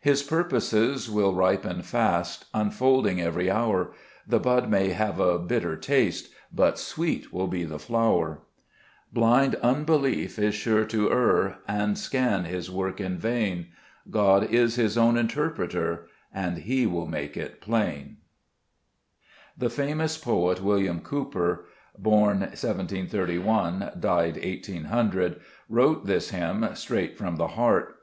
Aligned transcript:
5 0.00 0.02
His 0.02 0.22
purposes 0.22 1.10
will 1.10 1.32
ripen 1.32 1.80
fast, 1.80 2.44
Unfolding 2.52 3.22
every 3.22 3.50
hour; 3.50 3.92
The 4.28 4.38
bud 4.38 4.68
may 4.68 4.90
have 4.90 5.18
a 5.18 5.38
bitter 5.38 5.76
taste, 5.78 6.28
But 6.52 6.78
sweet 6.78 7.32
will 7.32 7.46
be 7.46 7.64
the 7.64 7.78
flower. 7.78 8.42
6 9.08 9.14
Blind 9.14 9.54
unbelief 9.62 10.38
is 10.38 10.54
sure 10.54 10.84
to 10.84 11.10
err, 11.10 11.60
And 11.66 11.96
scan 11.96 12.44
His 12.44 12.70
work 12.70 13.00
in 13.00 13.16
vain; 13.16 13.68
God 14.10 14.44
is 14.52 14.74
His 14.74 14.98
own 14.98 15.16
Interpreter, 15.16 16.06
And 16.34 16.58
He 16.58 16.86
will 16.86 17.06
make 17.06 17.38
it 17.38 17.62
plain. 17.62 18.16
49 18.16 18.16
£be 18.16 18.16
Meet 18.16 18.16
Cburcb 18.18 19.24
Ib^mns* 19.24 19.30
The 19.56 19.70
famous 19.82 20.18
poet 20.18 20.60
William 20.62 21.00
Cowper 21.00 21.64
(born 21.96 22.40
1731, 22.40 23.92
died 23.98 24.34
1800) 24.34 25.40
wrote 25.70 26.04
this 26.04 26.28
hymn 26.28 26.68
straight 26.74 27.16
from 27.16 27.36
the 27.36 27.48
heart. 27.48 27.96